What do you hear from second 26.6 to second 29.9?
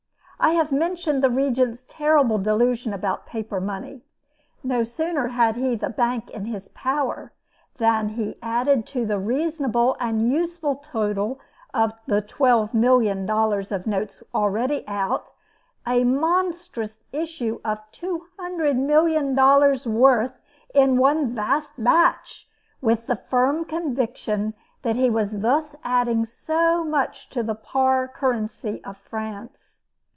much to the par currency of France.